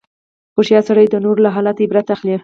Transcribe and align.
هوښیار 0.55 0.83
سړی 0.89 1.05
د 1.09 1.15
نورو 1.25 1.39
له 1.45 1.49
حاله 1.55 1.71
عبرت 1.83 2.07
اخلي. 2.15 2.35